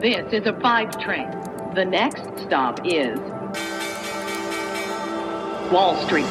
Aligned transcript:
This 0.00 0.32
is 0.32 0.46
a 0.46 0.58
five 0.62 0.98
train. 0.98 1.28
The 1.74 1.84
next 1.84 2.22
stop 2.46 2.80
is 2.86 3.18
Wall 5.70 5.94
Street. 6.06 6.24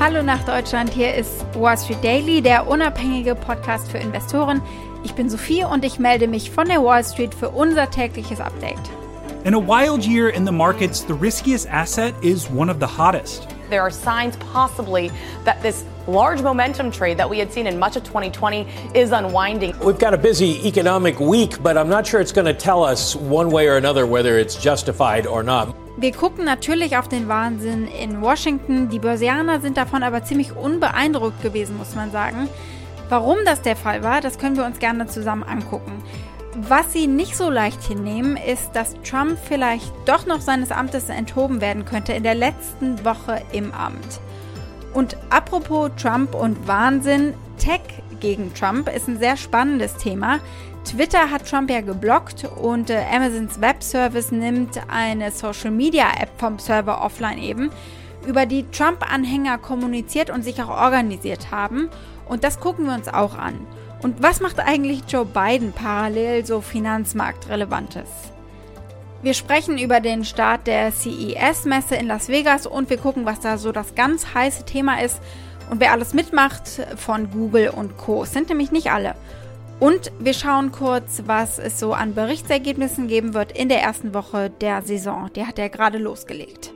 Hallo 0.00 0.22
nach 0.22 0.42
Deutschland, 0.46 0.88
hier 0.94 1.14
ist 1.14 1.44
Wall 1.52 1.76
Street 1.76 2.02
Daily, 2.02 2.40
der 2.40 2.68
unabhängige 2.68 3.34
Podcast 3.34 3.90
für 3.90 3.98
Investoren. 3.98 4.62
Ich 5.04 5.12
bin 5.12 5.28
Sophie 5.28 5.62
und 5.64 5.84
ich 5.84 5.98
melde 5.98 6.26
mich 6.26 6.50
von 6.50 6.68
der 6.68 6.82
Wall 6.82 7.04
Street 7.04 7.34
für 7.34 7.50
unser 7.50 7.90
tägliches 7.90 8.40
Update. 8.40 8.80
In 9.44 9.52
a 9.52 9.60
wild 9.60 10.06
year 10.06 10.30
in 10.30 10.46
the 10.46 10.52
markets, 10.52 11.04
the 11.06 11.12
riskiest 11.12 11.68
asset 11.68 12.14
is 12.22 12.48
one 12.48 12.70
of 12.70 12.78
the 12.80 12.86
hottest. 12.86 13.46
There 13.68 13.82
are 13.82 13.90
signs 13.90 14.38
possibly 14.54 15.10
that 15.44 15.60
this 15.60 15.84
large 16.06 16.42
momentum 16.42 16.90
trade 16.90 17.16
that 17.18 17.28
we 17.28 17.38
had 17.38 17.52
seen 17.52 17.66
in 17.66 17.78
much 17.78 17.96
of 17.96 18.04
2020 18.04 18.66
is 18.94 19.12
unwinding. 19.12 19.74
We've 19.80 19.98
got 19.98 20.14
a 20.14 20.18
busy 20.18 20.66
economic 20.66 21.20
week, 21.20 21.62
but 21.62 21.76
I'm 21.76 21.88
not 21.88 22.06
sure 22.06 22.20
it's 22.20 22.32
going 22.32 22.46
to 22.46 22.54
tell 22.54 22.82
us 22.82 23.14
one 23.16 23.50
way 23.50 23.68
or 23.68 23.76
another 23.76 24.06
whether 24.06 24.38
it's 24.38 24.56
justified 24.56 25.26
or 25.26 25.42
not. 25.42 25.74
Wir 25.96 26.12
gucken 26.12 26.44
natürlich 26.44 26.96
auf 26.96 27.08
den 27.08 27.28
Wahnsinn 27.28 27.86
in 27.86 28.22
Washington. 28.22 28.88
Die 28.88 28.98
Börsianer 28.98 29.60
sind 29.60 29.76
davon 29.76 30.02
aber 30.02 30.24
ziemlich 30.24 30.56
unbeeindruckt 30.56 31.42
gewesen, 31.42 31.76
muss 31.76 31.94
man 31.94 32.10
sagen. 32.10 32.48
Warum 33.10 33.38
das 33.44 33.60
der 33.60 33.76
Fall 33.76 34.02
war, 34.02 34.22
das 34.22 34.38
können 34.38 34.56
wir 34.56 34.64
uns 34.64 34.78
gerne 34.78 35.06
zusammen 35.06 35.42
angucken. 35.42 36.02
Was 36.56 36.92
sie 36.92 37.06
nicht 37.06 37.36
so 37.36 37.50
leicht 37.50 37.82
hinnehmen, 37.82 38.36
ist, 38.36 38.72
dass 38.72 38.94
Trump 39.02 39.38
vielleicht 39.42 39.92
doch 40.06 40.26
noch 40.26 40.40
seines 40.40 40.70
Amtes 40.70 41.08
enthoben 41.08 41.60
werden 41.60 41.84
könnte 41.84 42.12
in 42.12 42.22
der 42.22 42.34
letzten 42.34 43.04
Woche 43.04 43.42
im 43.52 43.72
Amt. 43.72 44.20
Und 44.94 45.16
apropos 45.30 45.90
Trump 45.96 46.34
und 46.34 46.66
Wahnsinn, 46.68 47.34
Tech 47.58 47.80
gegen 48.20 48.52
Trump 48.54 48.88
ist 48.88 49.08
ein 49.08 49.18
sehr 49.18 49.36
spannendes 49.36 49.96
Thema. 49.96 50.40
Twitter 50.84 51.30
hat 51.30 51.48
Trump 51.48 51.70
ja 51.70 51.80
geblockt 51.80 52.44
und 52.60 52.90
äh, 52.90 53.02
Amazons 53.10 53.60
Webservice 53.60 54.32
nimmt 54.32 54.80
eine 54.88 55.30
Social 55.30 55.70
Media 55.70 56.06
App 56.20 56.30
vom 56.38 56.58
Server 56.58 57.02
offline 57.02 57.38
eben, 57.38 57.70
über 58.26 58.46
die 58.46 58.68
Trump-Anhänger 58.70 59.58
kommuniziert 59.58 60.30
und 60.30 60.42
sich 60.42 60.60
auch 60.62 60.70
organisiert 60.70 61.50
haben. 61.50 61.88
Und 62.28 62.44
das 62.44 62.60
gucken 62.60 62.86
wir 62.86 62.94
uns 62.94 63.08
auch 63.08 63.36
an. 63.36 63.66
Und 64.02 64.22
was 64.22 64.40
macht 64.40 64.58
eigentlich 64.58 65.02
Joe 65.08 65.24
Biden 65.24 65.72
parallel 65.72 66.44
so 66.44 66.60
finanzmarktrelevantes? 66.60 68.08
Wir 69.22 69.34
sprechen 69.34 69.78
über 69.78 70.00
den 70.00 70.24
Start 70.24 70.66
der 70.66 70.90
CES-Messe 70.90 71.94
in 71.94 72.08
Las 72.08 72.28
Vegas 72.28 72.66
und 72.66 72.90
wir 72.90 72.96
gucken, 72.96 73.24
was 73.24 73.38
da 73.38 73.56
so 73.56 73.70
das 73.70 73.94
ganz 73.94 74.34
heiße 74.34 74.64
Thema 74.64 75.00
ist 75.00 75.20
und 75.70 75.78
wer 75.78 75.92
alles 75.92 76.12
mitmacht 76.12 76.68
von 76.96 77.30
Google 77.30 77.70
und 77.70 77.96
Co. 77.96 78.24
Es 78.24 78.32
sind 78.32 78.48
nämlich 78.48 78.72
nicht 78.72 78.90
alle. 78.90 79.14
Und 79.78 80.10
wir 80.18 80.34
schauen 80.34 80.72
kurz, 80.72 81.22
was 81.26 81.60
es 81.60 81.78
so 81.78 81.92
an 81.92 82.14
Berichtsergebnissen 82.14 83.06
geben 83.06 83.32
wird 83.32 83.56
in 83.56 83.68
der 83.68 83.80
ersten 83.80 84.12
Woche 84.12 84.50
der 84.50 84.82
Saison. 84.82 85.30
Die 85.36 85.46
hat 85.46 85.56
ja 85.56 85.68
gerade 85.68 85.98
losgelegt. 85.98 86.72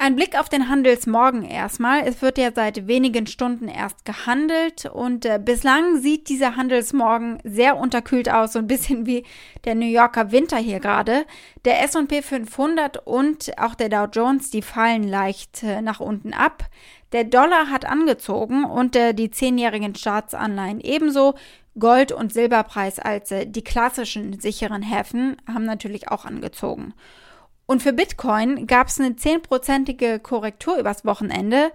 Ein 0.00 0.14
Blick 0.14 0.38
auf 0.38 0.48
den 0.48 0.68
Handelsmorgen 0.68 1.42
erstmal. 1.42 2.06
Es 2.06 2.22
wird 2.22 2.38
ja 2.38 2.52
seit 2.54 2.86
wenigen 2.86 3.26
Stunden 3.26 3.66
erst 3.66 4.04
gehandelt 4.04 4.86
und 4.86 5.24
äh, 5.26 5.40
bislang 5.44 6.00
sieht 6.00 6.28
dieser 6.28 6.54
Handelsmorgen 6.54 7.40
sehr 7.42 7.76
unterkühlt 7.76 8.30
aus, 8.30 8.52
so 8.52 8.60
ein 8.60 8.68
bisschen 8.68 9.06
wie 9.06 9.24
der 9.64 9.74
New 9.74 9.88
Yorker 9.88 10.30
Winter 10.30 10.56
hier 10.56 10.78
gerade. 10.78 11.26
Der 11.64 11.82
S&P 11.82 12.22
500 12.22 13.08
und 13.08 13.58
auch 13.58 13.74
der 13.74 13.88
Dow 13.88 14.06
Jones, 14.06 14.50
die 14.50 14.62
fallen 14.62 15.02
leicht 15.02 15.64
äh, 15.64 15.82
nach 15.82 15.98
unten 15.98 16.32
ab. 16.32 16.68
Der 17.10 17.24
Dollar 17.24 17.68
hat 17.68 17.84
angezogen 17.84 18.64
und 18.64 18.94
äh, 18.94 19.14
die 19.14 19.32
zehnjährigen 19.32 19.96
Staatsanleihen 19.96 20.80
ebenso. 20.80 21.34
Gold- 21.76 22.12
und 22.12 22.32
Silberpreis 22.32 23.00
als 23.00 23.32
äh, 23.32 23.46
die 23.46 23.64
klassischen 23.64 24.38
sicheren 24.38 24.82
Häfen 24.82 25.36
haben 25.52 25.64
natürlich 25.64 26.08
auch 26.08 26.24
angezogen. 26.24 26.94
Und 27.70 27.82
für 27.82 27.92
Bitcoin 27.92 28.66
gab 28.66 28.86
es 28.86 28.98
eine 28.98 29.14
zehnprozentige 29.16 30.20
Korrektur 30.20 30.78
übers 30.78 31.04
Wochenende. 31.04 31.70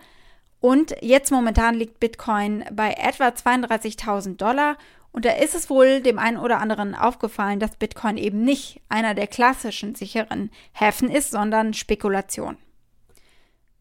Und 0.59 0.96
jetzt 1.02 1.31
momentan 1.31 1.76
liegt 1.76 2.00
Bitcoin 2.00 2.66
bei 2.74 2.94
etwa 2.94 3.28
32.000 3.28 4.38
Dollar. 4.38 4.78
Und 5.12 5.24
da 5.24 5.34
ist 5.34 5.54
es 5.54 5.70
wohl 5.70 6.02
dem 6.02 6.18
einen 6.18 6.38
oder 6.38 6.59
anderen 6.59 6.96
aufgefallen, 6.96 7.59
dass 7.59 7.76
Bitcoin 7.76 8.18
eben 8.18 8.42
nicht 8.42 8.81
einer 8.90 9.14
der 9.14 9.28
klassischen 9.28 9.94
sicheren 9.94 10.50
Häfen 10.72 11.12
ist, 11.12 11.30
sondern 11.30 11.76
Spekulation. 11.76 12.58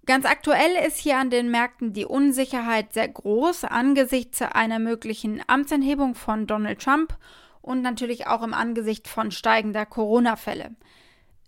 Ganz 0.05 0.27
aktuell 0.27 0.87
ist 0.87 0.99
hier 0.99 1.17
an 1.17 1.31
den 1.31 1.51
Märkten 1.51 1.95
die 1.95 2.05
Unsicherheit 2.05 2.93
sehr 2.93 3.09
groß 3.09 3.65
angesichts 3.65 4.43
einer 4.43 4.79
möglichen 4.79 5.41
Amtsenthebung 5.47 6.15
von 6.15 6.47
Donald 6.47 6.83
Trump 6.83 7.17
und 7.63 7.81
natürlich 7.81 8.27
auch 8.27 8.43
im 8.43 8.53
Angesicht 8.53 9.09
von 9.09 9.31
steigender 9.31 9.87
Corona-Fälle. 9.87 10.73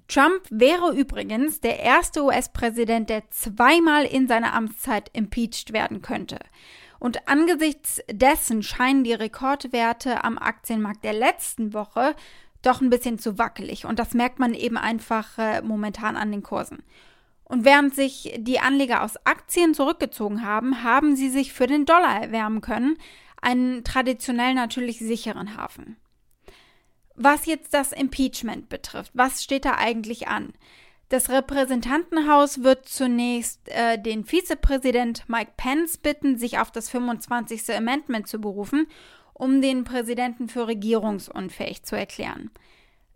Trump 0.09 0.42
wäre 0.50 0.94
übrigens 0.94 1.60
der 1.60 1.81
erste 1.81 2.22
US-Präsident, 2.25 3.09
der 3.09 3.31
zweimal 3.31 4.04
in 4.04 4.28
seiner 4.28 4.53
Amtszeit 4.53 5.10
impeached 5.12 5.72
werden 5.72 6.03
könnte. 6.03 6.38
Und 6.98 7.28
angesichts 7.28 8.00
dessen 8.10 8.62
scheinen 8.62 9.04
die 9.04 9.14
Rekordwerte 9.14 10.25
am 10.25 10.38
Aktienmarkt 10.38 11.04
der 11.04 11.12
letzten 11.12 11.75
Woche 11.75 12.14
doch 12.62 12.81
ein 12.81 12.91
bisschen 12.91 13.19
zu 13.19 13.38
wackelig. 13.38 13.84
Und 13.84 13.98
das 13.98 14.14
merkt 14.14 14.38
man 14.38 14.54
eben 14.54 14.76
einfach 14.76 15.38
äh, 15.38 15.60
momentan 15.62 16.16
an 16.16 16.32
den 16.32 16.43
Kursen. 16.43 16.82
Und 17.44 17.64
während 17.64 17.94
sich 17.94 18.34
die 18.38 18.59
Anleger 18.59 19.03
aus 19.03 19.19
Aktien 19.26 19.75
zurückgezogen 19.75 20.44
haben, 20.44 20.82
haben 20.82 21.14
sie 21.14 21.28
sich 21.28 21.53
für 21.53 21.66
den 21.66 21.84
Dollar 21.84 22.22
erwärmen 22.22 22.62
können, 22.62 22.97
einen 23.43 23.84
traditionell 23.84 24.54
natürlich 24.54 24.98
sicheren 24.98 25.56
Hafen. 25.56 25.97
Was 27.16 27.47
jetzt 27.47 27.75
das 27.75 27.92
Impeachment 27.92 28.69
betrifft, 28.69 29.12
was 29.14 29.42
steht 29.42 29.64
da 29.64 29.76
eigentlich 29.76 30.28
an? 30.28 30.52
Das 31.10 31.30
Repräsentantenhaus 31.30 32.62
wird 32.64 32.88
zunächst 32.88 33.69
äh, 33.69 34.00
den 34.00 34.25
Vizepräsident 34.25 35.28
Mike 35.28 35.52
Pence 35.56 35.98
bitten, 35.98 36.38
sich 36.38 36.58
auf 36.58 36.72
das 36.72 36.88
25. 36.91 37.72
Amendment 37.75 38.26
zu 38.26 38.41
berufen, 38.41 38.88
um 39.32 39.60
den 39.60 39.84
Präsidenten 39.84 40.48
für 40.48 40.66
regierungsunfähig 40.66 41.84
zu 41.84 41.97
erklären. 41.97 42.50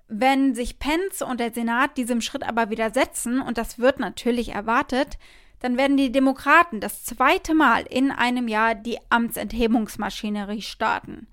Wenn 0.06 0.54
sich 0.54 0.78
Pence 0.78 1.22
und 1.22 1.40
der 1.40 1.52
Senat 1.52 1.96
diesem 1.96 2.20
Schritt 2.20 2.42
aber 2.42 2.70
widersetzen, 2.70 3.40
und 3.40 3.58
das 3.58 3.78
wird 3.78 4.00
natürlich 4.00 4.50
erwartet, 4.50 5.18
dann 5.60 5.76
werden 5.76 5.96
die 5.96 6.12
Demokraten 6.12 6.80
das 6.80 7.04
zweite 7.04 7.54
Mal 7.54 7.82
in 7.82 8.10
einem 8.10 8.48
Jahr 8.48 8.74
die 8.74 8.98
Amtsenthebungsmaschinerie 9.10 10.62
starten. 10.62 11.26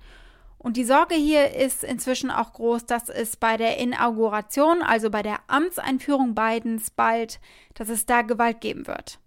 Und 0.65 0.77
die 0.77 0.83
Sorge 0.83 1.13
hier 1.13 1.53
ist 1.53 1.83
inzwischen 1.83 2.31
auch 2.31 2.53
groß, 2.53 2.87
dass 2.87 3.07
es 3.09 3.35
bei 3.37 3.55
der 3.55 3.77
Inauguration, 3.77 4.81
also 4.81 5.11
bei 5.11 5.21
der 5.21 5.37
Amtseinführung 5.45 6.33
Bidens 6.33 6.89
bald, 6.89 7.39
dass 7.75 7.87
es 7.87 8.07
da 8.07 8.23
Gewalt 8.23 8.61
geben 8.61 8.87
wird. 8.87 9.19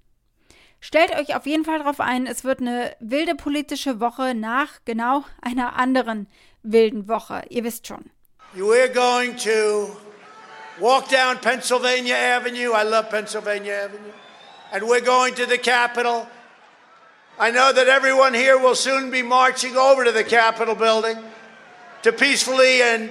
Stellt 0.80 1.14
euch 1.14 1.36
auf 1.36 1.46
jeden 1.46 1.64
Fall 1.64 1.78
darauf 1.78 2.00
ein, 2.00 2.26
es 2.26 2.42
wird 2.42 2.60
eine 2.60 2.96
wilde 2.98 3.36
politische 3.36 4.00
Woche 4.00 4.34
nach 4.34 4.80
genau 4.84 5.24
einer 5.40 5.76
anderen 5.76 6.26
wilden 6.64 7.06
Woche. 7.06 7.42
Ihr 7.50 7.62
wisst 7.62 7.86
schon. 7.86 8.10
We're 8.56 8.92
going 8.92 9.36
to 9.36 9.96
walk 10.80 11.08
down 11.08 11.40
Pennsylvania 11.40 12.16
Avenue. 12.16 12.72
I 12.72 12.82
love 12.82 13.10
Pennsylvania 13.10 13.84
Avenue. 13.84 14.12
And 14.72 14.82
we're 14.82 15.04
going 15.04 15.36
to 15.36 15.44
the 15.48 15.58
Capitol. 15.58 16.26
I 17.40 17.52
know 17.52 17.72
that 17.72 17.86
everyone 17.86 18.34
here 18.34 18.58
will 18.58 18.74
soon 18.74 19.12
be 19.12 19.22
marching 19.22 19.76
over 19.76 20.04
to 20.04 20.10
the 20.10 20.24
Capitol 20.24 20.74
building 20.74 21.16
to 22.02 22.10
peacefully 22.10 22.82
and 22.82 23.10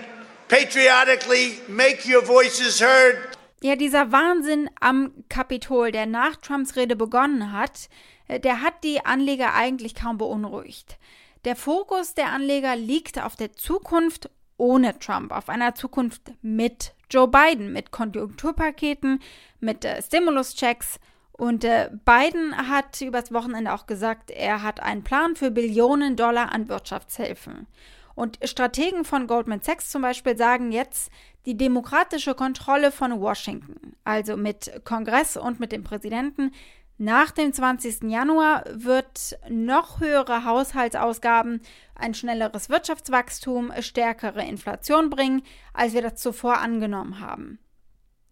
patriotically 0.49 1.61
make 1.69 2.05
your 2.05 2.21
voices 2.21 2.81
heard. 2.81 3.37
Ja, 3.63 3.77
dieser 3.77 4.11
Wahnsinn 4.11 4.69
am 4.81 5.23
Kapitol, 5.29 5.93
der 5.93 6.05
nach 6.07 6.35
Trumps 6.35 6.75
Rede 6.75 6.97
begonnen 6.97 7.53
hat, 7.53 7.87
äh, 8.27 8.41
der 8.41 8.61
hat 8.61 8.83
die 8.83 9.05
Anleger 9.05 9.53
eigentlich 9.53 9.95
kaum 9.95 10.17
beunruhigt. 10.17 10.97
Der 11.45 11.55
Fokus 11.55 12.13
der 12.13 12.33
Anleger 12.33 12.75
liegt 12.75 13.23
auf 13.23 13.37
der 13.37 13.53
Zukunft 13.53 14.29
ohne 14.57 14.99
Trump, 14.99 15.31
auf 15.31 15.47
einer 15.47 15.73
Zukunft 15.73 16.33
mit 16.41 16.93
Joe 17.09 17.29
Biden, 17.29 17.71
mit 17.71 17.91
Konjunkturpaketen, 17.91 19.21
mit 19.61 19.85
äh, 19.85 20.01
Stimulus-Checks 20.01 20.99
und 21.37 21.63
äh, 21.63 21.91
Biden 22.03 22.57
hat 22.67 22.99
übers 22.99 23.31
Wochenende 23.31 23.71
auch 23.71 23.85
gesagt, 23.85 24.31
er 24.31 24.63
hat 24.63 24.81
einen 24.81 25.03
Plan 25.03 25.35
für 25.35 25.51
Billionen 25.51 26.15
Dollar 26.15 26.51
an 26.51 26.67
Wirtschaftshilfen. 26.67 27.67
Und 28.15 28.39
Strategen 28.43 29.05
von 29.05 29.27
Goldman 29.27 29.61
Sachs 29.61 29.91
zum 29.91 30.01
Beispiel 30.01 30.35
sagen 30.35 30.71
jetzt, 30.71 31.11
die 31.45 31.55
demokratische 31.55 32.33
Kontrolle 32.33 32.91
von 32.91 33.21
Washington, 33.21 33.95
also 34.03 34.35
mit 34.35 34.81
Kongress 34.83 35.37
und 35.37 35.59
mit 35.59 35.71
dem 35.71 35.83
Präsidenten, 35.83 36.51
nach 36.97 37.29
dem 37.29 37.53
20. 37.53 38.09
Januar 38.09 38.63
wird 38.71 39.37
noch 39.47 39.99
höhere 39.99 40.45
Haushaltsausgaben, 40.45 41.61
ein 41.93 42.15
schnelleres 42.15 42.69
Wirtschaftswachstum, 42.69 43.71
stärkere 43.81 44.43
Inflation 44.43 45.11
bringen, 45.11 45.43
als 45.73 45.93
wir 45.93 46.01
das 46.01 46.15
zuvor 46.15 46.57
angenommen 46.57 47.19
haben. 47.19 47.59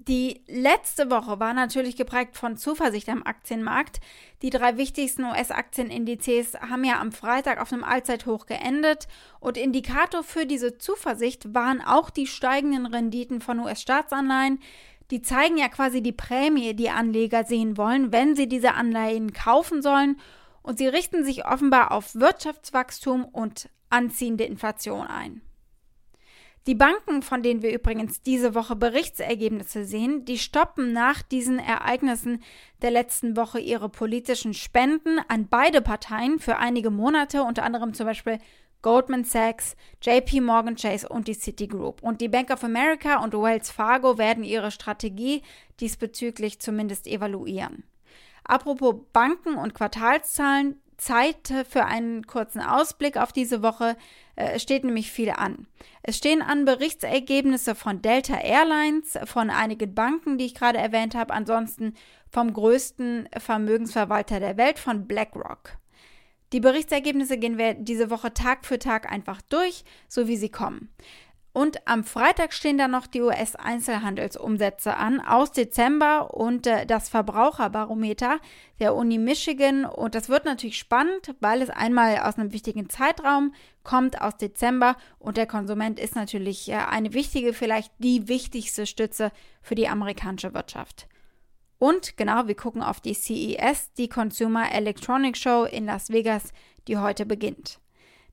Die 0.08 0.44
letzte 0.46 1.10
Woche 1.10 1.40
war 1.40 1.56
natürlich 1.56 1.96
geprägt 1.96 2.38
von 2.38 2.58
Zuversicht 2.58 3.10
am 3.10 3.24
Aktienmarkt. 3.24 4.00
Die 4.44 4.52
drei 4.52 4.78
wichtigsten 4.78 5.24
US-Aktienindizes 5.24 6.54
haben 6.62 6.84
ja 6.84 7.00
am 7.00 7.12
Freitag 7.12 7.60
auf 7.60 7.74
einem 7.74 7.84
Allzeithoch 7.84 8.46
geendet 8.46 9.08
und 9.40 9.58
Indikator 9.58 10.24
für 10.24 10.46
diese 10.46 10.78
Zuversicht 10.78 11.56
waren 11.56 11.82
auch 11.82 12.12
die 12.12 12.28
steigenden 12.28 12.86
Renditen 12.86 13.42
von 13.42 13.60
US-Staatsanleihen. 13.60 14.60
Die 15.10 15.24
zeigen 15.24 15.58
ja 15.58 15.70
quasi 15.70 16.04
die 16.04 16.12
Prämie, 16.12 16.76
die 16.76 16.92
Anleger 16.92 17.44
sehen 17.44 17.76
wollen, 17.76 18.12
wenn 18.12 18.36
sie 18.36 18.48
diese 18.48 18.76
Anleihen 18.76 19.34
kaufen 19.34 19.82
sollen 19.82 20.20
und 20.62 20.78
sie 20.78 20.88
richten 20.88 21.26
sich 21.26 21.48
offenbar 21.48 21.92
auf 21.92 22.14
Wirtschaftswachstum 22.14 23.26
und 23.26 23.70
anziehende 23.90 24.44
Inflation 24.44 25.08
ein. 25.08 25.42
Die 26.68 26.76
Banken, 26.76 27.22
von 27.22 27.44
denen 27.44 27.62
wir 27.62 27.72
übrigens 27.72 28.24
diese 28.24 28.56
Woche 28.56 28.76
Berichtsergebnisse 28.76 29.86
sehen, 29.86 30.26
die 30.26 30.40
stoppen 30.40 30.94
nach 30.94 31.22
diesen 31.22 31.60
Ereignissen 31.60 32.42
der 32.82 32.90
letzten 32.90 33.38
Woche 33.38 33.60
ihre 33.60 33.88
politischen 33.88 34.56
Spenden 34.56 35.20
an 35.28 35.48
beide 35.48 35.84
Parteien 35.84 36.40
für 36.40 36.58
einige 36.58 36.90
Monate, 36.90 37.44
unter 37.44 37.64
anderem 37.64 37.94
zum 37.94 38.08
Beispiel 38.08 38.40
Goldman 38.82 39.26
Sachs, 39.26 39.76
JP 40.02 40.42
Morgan 40.42 40.76
Chase 40.76 41.08
und 41.08 41.28
die 41.28 41.36
Citigroup. 41.36 42.02
Und 42.02 42.20
die 42.20 42.30
Bank 42.30 42.50
of 42.50 42.64
America 42.64 43.24
und 43.24 43.34
Wells 43.34 43.70
Fargo 43.70 44.18
werden 44.18 44.44
ihre 44.44 44.72
Strategie 44.72 45.44
diesbezüglich 45.80 46.60
zumindest 46.60 47.06
evaluieren. 47.06 47.84
Apropos 48.44 48.96
Banken 49.12 49.56
und 49.56 49.74
Quartalszahlen, 49.74 50.80
Zeit 50.98 51.54
für 51.70 51.86
einen 51.86 52.26
kurzen 52.28 52.62
Ausblick 52.62 53.18
auf 53.18 53.32
diese 53.32 53.62
Woche. 53.62 53.98
Äh, 54.36 54.54
es 54.56 54.64
steht 54.64 54.84
nämlich 54.84 55.12
viel 55.12 55.32
an. 55.32 55.68
Es 56.04 56.18
stehen 56.18 56.42
an 56.42 56.66
Berichtsergebnisse 56.66 57.76
von 57.76 58.02
Delta 58.02 58.38
Airlines, 58.38 59.18
von 59.26 59.50
einigen 59.50 59.94
Banken, 59.94 60.38
die 60.38 60.46
ich 60.46 60.56
gerade 60.56 60.78
erwähnt 60.78 61.16
habe, 61.16 61.34
ansonsten 61.34 61.94
vom 62.32 62.54
größten 62.54 63.30
Vermögensverwalter 63.38 64.40
der 64.40 64.58
Welt, 64.58 64.80
von 64.80 65.08
BlackRock. 65.08 65.78
Die 66.54 66.60
Berichtsergebnisse 66.60 67.38
gehen 67.38 67.58
wir 67.58 67.74
diese 67.74 68.10
Woche 68.10 68.34
Tag 68.34 68.66
für 68.66 68.80
Tag 68.80 69.12
einfach 69.12 69.42
durch, 69.42 69.84
so 70.08 70.28
wie 70.28 70.38
sie 70.38 70.50
kommen. 70.50 70.90
Und 71.56 71.88
am 71.88 72.04
Freitag 72.04 72.52
stehen 72.52 72.78
dann 72.78 72.92
noch 72.92 73.08
die 73.08 73.22
US-Einzelhandelsumsätze 73.22 74.98
an 74.98 75.22
aus 75.22 75.54
Dezember 75.54 76.34
und 76.34 76.68
äh, 76.68 76.86
das 76.86 77.08
Verbraucherbarometer 77.08 78.42
der 78.82 78.94
Uni 78.94 79.18
Michigan. 79.18 79.86
Und 79.86 80.16
das 80.16 80.28
wird 80.28 80.44
natürlich 80.44 80.78
spannend, 80.78 81.34
weil 81.40 81.62
es 81.62 81.70
einmal 81.70 82.18
aus 82.18 82.38
einem 82.38 82.52
wichtigen 82.52 82.90
Zeitraum 82.90 83.54
kommt, 83.84 84.20
aus 84.20 84.36
Dezember. 84.36 84.98
Und 85.18 85.38
der 85.38 85.48
Konsument 85.48 85.98
ist 85.98 86.18
natürlich 86.18 86.68
äh, 86.68 86.74
eine 86.74 87.14
wichtige, 87.14 87.54
vielleicht 87.54 87.94
die 88.00 88.28
wichtigste 88.28 88.86
Stütze 88.86 89.32
für 89.62 89.76
die 89.76 89.88
amerikanische 89.88 90.54
Wirtschaft. 90.54 91.08
Und 91.80 92.18
genau, 92.18 92.48
wir 92.48 92.56
gucken 92.56 92.84
auf 92.84 93.00
die 93.00 93.14
CES, 93.14 93.94
die 93.94 94.10
Consumer 94.10 94.74
Electronics 94.74 95.40
Show 95.40 95.64
in 95.64 95.86
Las 95.86 96.10
Vegas, 96.10 96.52
die 96.90 96.98
heute 96.98 97.26
beginnt. 97.26 97.80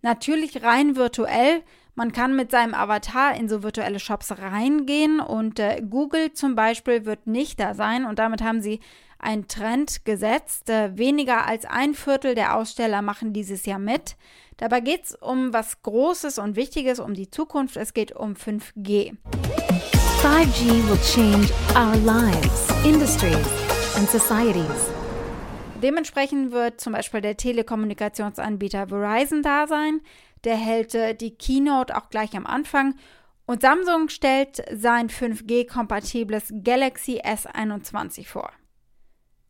Natürlich 0.03 0.65
rein 0.65 0.97
virtuell. 0.97 1.63
Man 1.95 2.13
kann 2.13 2.35
mit 2.35 2.51
seinem 2.51 2.73
Avatar 2.73 3.35
in 3.37 3.51
so 3.51 3.63
virtuelle 3.63 4.01
Shops 4.01 4.33
reingehen 4.39 5.21
und 5.21 5.59
äh, 5.59 5.83
Google 5.89 6.33
zum 6.33 6.55
Beispiel 6.55 7.05
wird 7.05 7.27
nicht 7.27 7.61
da 7.61 7.75
sein 7.75 8.07
und 8.07 8.19
damit 8.19 8.43
haben 8.43 8.63
sie 8.63 8.81
einen 9.19 9.47
Trend 9.47 10.07
gesetzt. 10.07 10.71
Äh, 10.71 10.97
weniger 10.97 11.47
als 11.47 11.67
ein 11.67 11.95
Viertel 11.95 12.35
der 12.35 12.57
Aussteller 12.57 13.03
machen 13.03 13.35
dieses 13.35 13.67
Jahr 13.67 13.79
mit. 13.79 14.17
Dabei 14.57 14.81
geht 14.81 15.05
es 15.05 15.15
um 15.15 15.53
was 15.53 15.83
Großes 15.83 16.39
und 16.39 16.57
Wichtiges, 16.57 16.99
um 16.99 17.13
die 17.13 17.31
Zukunft. 17.31 17.77
Es 17.77 17.93
geht 17.93 18.13
um 18.13 18.35
5G. 18.35 19.17
5G 20.23 20.89
will 20.89 20.99
change 21.05 21.53
our 21.75 21.97
lives, 21.97 22.69
industries 22.87 23.49
and 23.97 24.09
societies. 24.09 24.93
Dementsprechend 25.83 26.53
wird 26.53 26.81
zum 26.81 26.93
Beispiel 26.93 27.21
der 27.21 27.37
Telekommunikationsanbieter 27.37 28.87
Verizon 28.87 29.43
da 29.43 29.67
sein. 29.67 30.01
Der 30.45 30.57
hält 30.57 30.95
äh, 30.95 31.15
die 31.15 31.37
Keynote 31.37 31.97
auch 31.97 32.11
gleich 32.11 32.37
am 32.37 32.47
Anfang. 32.47 32.95
Und 33.47 33.63
Samsung 33.63 34.09
stellt 34.09 34.63
sein 34.73 35.09
5G-kompatibles 35.09 36.53
Galaxy 36.63 37.21
S21 37.21 38.27
vor. 38.27 38.51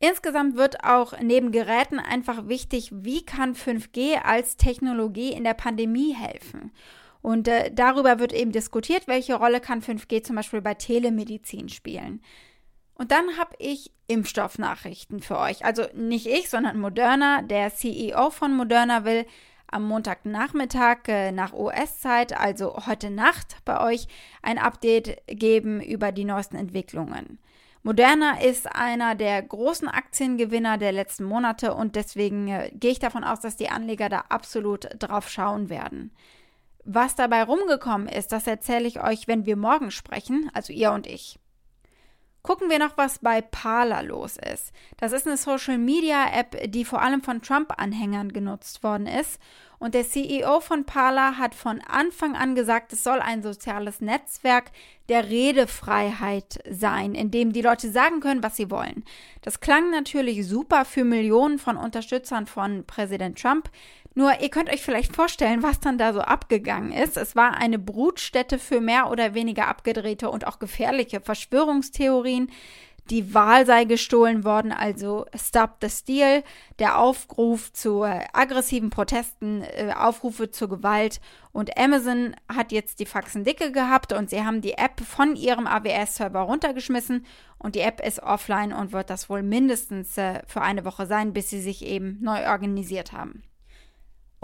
Insgesamt 0.00 0.56
wird 0.56 0.82
auch 0.82 1.12
neben 1.20 1.52
Geräten 1.52 2.00
einfach 2.00 2.48
wichtig, 2.48 2.90
wie 2.92 3.24
kann 3.24 3.54
5G 3.54 4.16
als 4.22 4.56
Technologie 4.56 5.32
in 5.32 5.44
der 5.44 5.54
Pandemie 5.54 6.12
helfen. 6.12 6.72
Und 7.20 7.46
äh, 7.46 7.70
darüber 7.72 8.18
wird 8.18 8.32
eben 8.32 8.50
diskutiert, 8.50 9.06
welche 9.06 9.36
Rolle 9.36 9.60
kann 9.60 9.80
5G 9.80 10.24
zum 10.24 10.34
Beispiel 10.34 10.60
bei 10.60 10.74
Telemedizin 10.74 11.68
spielen. 11.68 12.20
Und 12.94 13.12
dann 13.12 13.38
habe 13.38 13.54
ich 13.58 13.92
Impfstoffnachrichten 14.08 15.20
für 15.20 15.38
euch. 15.38 15.64
Also 15.64 15.84
nicht 15.94 16.26
ich, 16.26 16.50
sondern 16.50 16.80
Moderna. 16.80 17.42
Der 17.42 17.72
CEO 17.72 18.30
von 18.30 18.54
Moderna 18.54 19.04
will 19.04 19.24
am 19.72 19.86
Montagnachmittag 19.88 21.08
äh, 21.08 21.32
nach 21.32 21.52
US-Zeit, 21.52 22.38
also 22.38 22.86
heute 22.86 23.10
Nacht 23.10 23.56
bei 23.64 23.80
euch, 23.80 24.06
ein 24.42 24.58
Update 24.58 25.22
geben 25.26 25.80
über 25.80 26.12
die 26.12 26.24
neuesten 26.24 26.56
Entwicklungen. 26.56 27.38
Moderna 27.84 28.40
ist 28.40 28.72
einer 28.72 29.16
der 29.16 29.42
großen 29.42 29.88
Aktiengewinner 29.88 30.78
der 30.78 30.92
letzten 30.92 31.24
Monate 31.24 31.74
und 31.74 31.96
deswegen 31.96 32.46
äh, 32.46 32.70
gehe 32.72 32.92
ich 32.92 33.00
davon 33.00 33.24
aus, 33.24 33.40
dass 33.40 33.56
die 33.56 33.70
Anleger 33.70 34.08
da 34.08 34.24
absolut 34.28 34.88
drauf 35.00 35.28
schauen 35.28 35.68
werden. 35.68 36.12
Was 36.84 37.16
dabei 37.16 37.42
rumgekommen 37.42 38.08
ist, 38.08 38.32
das 38.32 38.46
erzähle 38.46 38.86
ich 38.86 39.02
euch, 39.02 39.26
wenn 39.26 39.46
wir 39.46 39.56
morgen 39.56 39.90
sprechen, 39.90 40.50
also 40.54 40.72
ihr 40.72 40.92
und 40.92 41.06
ich. 41.06 41.38
Gucken 42.42 42.70
wir 42.70 42.80
noch, 42.80 42.96
was 42.96 43.20
bei 43.20 43.40
Parler 43.40 44.02
los 44.02 44.36
ist. 44.36 44.72
Das 44.96 45.12
ist 45.12 45.28
eine 45.28 45.36
Social-Media-App, 45.36 46.72
die 46.72 46.84
vor 46.84 47.00
allem 47.00 47.22
von 47.22 47.40
Trump-Anhängern 47.40 48.32
genutzt 48.32 48.82
worden 48.82 49.06
ist. 49.06 49.38
Und 49.78 49.94
der 49.94 50.08
CEO 50.08 50.60
von 50.60 50.84
Parler 50.84 51.38
hat 51.38 51.54
von 51.54 51.80
Anfang 51.80 52.36
an 52.36 52.54
gesagt, 52.54 52.92
es 52.92 53.02
soll 53.02 53.20
ein 53.20 53.42
soziales 53.42 54.00
Netzwerk 54.00 54.70
der 55.08 55.28
Redefreiheit 55.28 56.60
sein, 56.70 57.14
in 57.14 57.30
dem 57.30 57.52
die 57.52 57.62
Leute 57.62 57.90
sagen 57.90 58.20
können, 58.20 58.42
was 58.42 58.56
sie 58.56 58.70
wollen. 58.70 59.04
Das 59.40 59.60
klang 59.60 59.90
natürlich 59.90 60.46
super 60.46 60.84
für 60.84 61.04
Millionen 61.04 61.58
von 61.58 61.76
Unterstützern 61.76 62.46
von 62.46 62.84
Präsident 62.86 63.40
Trump. 63.40 63.70
Nur 64.14 64.40
ihr 64.40 64.50
könnt 64.50 64.70
euch 64.70 64.82
vielleicht 64.82 65.16
vorstellen, 65.16 65.62
was 65.62 65.80
dann 65.80 65.96
da 65.96 66.12
so 66.12 66.20
abgegangen 66.20 66.92
ist. 66.92 67.16
Es 67.16 67.34
war 67.34 67.56
eine 67.56 67.78
Brutstätte 67.78 68.58
für 68.58 68.80
mehr 68.80 69.10
oder 69.10 69.34
weniger 69.34 69.68
abgedrehte 69.68 70.30
und 70.30 70.46
auch 70.46 70.58
gefährliche 70.58 71.20
Verschwörungstheorien. 71.20 72.50
Die 73.10 73.34
Wahl 73.34 73.66
sei 73.66 73.84
gestohlen 73.84 74.44
worden, 74.44 74.70
also 74.70 75.26
Stop 75.34 75.78
the 75.80 75.90
Steal, 75.90 76.44
der 76.78 76.98
Aufruf 76.98 77.72
zu 77.72 78.04
äh, 78.04 78.26
aggressiven 78.32 78.90
Protesten, 78.90 79.62
äh, 79.62 79.92
Aufrufe 79.96 80.50
zur 80.50 80.68
Gewalt. 80.68 81.20
Und 81.50 81.76
Amazon 81.76 82.36
hat 82.48 82.70
jetzt 82.70 83.00
die 83.00 83.06
Faxen 83.06 83.42
dicke 83.42 83.72
gehabt 83.72 84.12
und 84.12 84.30
sie 84.30 84.44
haben 84.44 84.60
die 84.60 84.74
App 84.74 85.00
von 85.00 85.34
ihrem 85.34 85.66
AWS-Server 85.66 86.42
runtergeschmissen 86.42 87.26
und 87.58 87.74
die 87.74 87.80
App 87.80 88.00
ist 88.06 88.22
offline 88.22 88.72
und 88.72 88.92
wird 88.92 89.10
das 89.10 89.28
wohl 89.28 89.42
mindestens 89.42 90.16
äh, 90.16 90.42
für 90.46 90.62
eine 90.62 90.84
Woche 90.84 91.06
sein, 91.06 91.32
bis 91.32 91.50
sie 91.50 91.60
sich 91.60 91.84
eben 91.84 92.18
neu 92.20 92.46
organisiert 92.46 93.12
haben. 93.12 93.42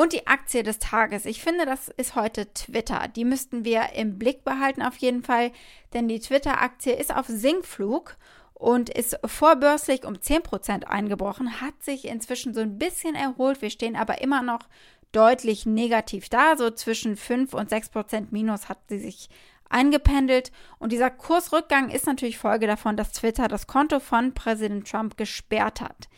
Und 0.00 0.12
die 0.12 0.28
Aktie 0.28 0.62
des 0.62 0.78
Tages. 0.78 1.26
Ich 1.26 1.42
finde, 1.42 1.66
das 1.66 1.88
ist 1.88 2.14
heute 2.14 2.54
Twitter. 2.54 3.08
Die 3.08 3.24
müssten 3.24 3.64
wir 3.64 3.94
im 3.96 4.16
Blick 4.16 4.44
behalten 4.44 4.80
auf 4.80 4.96
jeden 4.98 5.24
Fall, 5.24 5.50
denn 5.92 6.06
die 6.06 6.20
Twitter-Aktie 6.20 6.92
ist 6.92 7.12
auf 7.12 7.26
Sinkflug 7.26 8.16
und 8.54 8.90
ist 8.90 9.18
vorbörslich 9.24 10.04
um 10.04 10.14
10% 10.14 10.84
eingebrochen, 10.84 11.60
hat 11.60 11.82
sich 11.82 12.04
inzwischen 12.06 12.54
so 12.54 12.60
ein 12.60 12.78
bisschen 12.78 13.16
erholt. 13.16 13.60
Wir 13.60 13.70
stehen 13.70 13.96
aber 13.96 14.20
immer 14.20 14.40
noch 14.40 14.68
deutlich 15.10 15.66
negativ 15.66 16.28
da, 16.28 16.56
so 16.56 16.70
zwischen 16.70 17.16
5 17.16 17.52
und 17.52 17.72
6% 17.72 18.28
Minus 18.30 18.68
hat 18.68 18.78
sie 18.88 19.00
sich 19.00 19.28
eingependelt. 19.68 20.52
Und 20.78 20.92
dieser 20.92 21.10
Kursrückgang 21.10 21.90
ist 21.90 22.06
natürlich 22.06 22.38
Folge 22.38 22.68
davon, 22.68 22.96
dass 22.96 23.10
Twitter 23.10 23.48
das 23.48 23.66
Konto 23.66 23.98
von 23.98 24.32
Präsident 24.32 24.88
Trump 24.88 25.16
gesperrt 25.16 25.80
hat. 25.80 26.08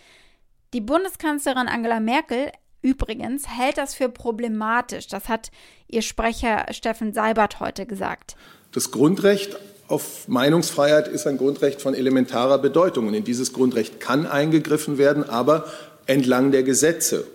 Die 0.75 0.82
Bundeskanzlerin 0.82 1.66
Angela 1.66 1.99
Merkel 1.99 2.52
Übrigens 2.82 3.46
hält 3.49 3.78
das 3.78 3.94
für 3.94 4.08
problematisch. 4.08 5.06
Das 5.06 5.28
hat 5.28 5.50
ihr 5.88 6.02
Sprecher 6.02 6.66
Steffen 6.70 7.12
Seibert 7.12 7.60
heute 7.60 7.87
gesagt. 7.87 8.37
Das 8.72 8.90
Grundrecht 8.90 9.56
auf 9.88 10.28
Meinungsfreiheit 10.28 11.08
ist 11.08 11.26
ein 11.26 11.37
Grundrecht 11.37 11.82
von 11.82 11.94
elementarer 11.94 12.58
Bedeutung. 12.58 13.08
Und 13.08 13.14
in 13.14 13.25
dieses 13.25 13.52
Grundrecht 13.52 14.00
kann 14.00 14.26
eingegriffen 14.26 14.99
werden, 14.99 15.28
aber 15.28 15.66
entlang 16.06 16.52
der 16.52 16.62
Gesetze, 16.62 17.26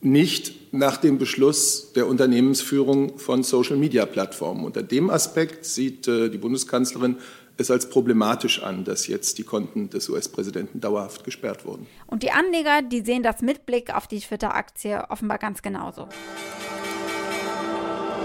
nicht 0.00 0.72
nach 0.72 0.96
dem 0.96 1.18
Beschluss 1.18 1.92
der 1.94 2.08
Unternehmensführung 2.08 3.18
von 3.18 3.44
Social-Media-Plattformen. 3.44 4.64
Unter 4.64 4.82
dem 4.82 5.10
Aspekt 5.10 5.64
sieht 5.64 6.08
äh, 6.08 6.28
die 6.28 6.38
Bundeskanzlerin 6.38 7.18
es 7.56 7.70
als 7.70 7.88
problematisch 7.88 8.62
an, 8.62 8.84
dass 8.84 9.06
jetzt 9.06 9.38
die 9.38 9.44
Konten 9.44 9.90
des 9.90 10.08
US-Präsidenten 10.08 10.80
dauerhaft 10.80 11.24
gesperrt 11.24 11.64
wurden. 11.64 11.86
Und 12.06 12.22
die 12.22 12.30
Anleger, 12.30 12.82
die 12.82 13.02
sehen 13.02 13.22
das 13.22 13.42
mit 13.42 13.66
Blick 13.66 13.94
auf 13.94 14.06
die 14.06 14.20
Twitter-Aktie 14.20 15.04
offenbar 15.10 15.38
ganz 15.38 15.62
genauso. 15.62 16.08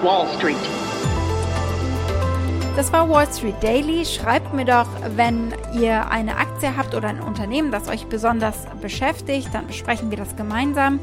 Wall 0.01 0.27
Street. 0.37 0.55
Das 2.75 2.93
war 2.93 3.09
Wall 3.09 3.27
Street 3.33 3.55
Daily. 3.61 4.05
Schreibt 4.05 4.53
mir 4.53 4.65
doch, 4.65 4.87
wenn 5.15 5.51
ihr 5.73 6.11
eine 6.11 6.37
Aktie 6.37 6.77
habt 6.77 6.93
oder 6.93 7.07
ein 7.07 7.19
Unternehmen, 7.19 7.71
das 7.71 7.87
euch 7.87 8.05
besonders 8.05 8.67
beschäftigt, 8.81 9.49
dann 9.51 9.65
besprechen 9.65 10.11
wir 10.11 10.17
das 10.17 10.35
gemeinsam 10.35 10.99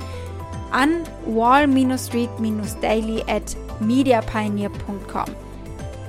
an 0.70 1.02
wall-street-daily 1.26 3.24
at 3.26 3.56
mediapioneer.com. 3.80 5.43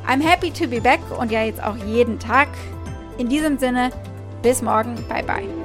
I'm 0.08 0.22
happy 0.22 0.52
to 0.52 0.68
be 0.68 0.80
back 0.80 1.00
und 1.20 1.32
ja 1.32 1.44
jetzt 1.44 1.64
auch 1.64 1.78
jeden 1.78 2.20
Tag. 2.20 2.50
In 3.18 3.30
diesem 3.30 3.58
Sinne, 3.58 3.92
bis 4.42 4.62
morgen. 4.62 4.96
Bye 5.08 5.24
bye. 5.24 5.65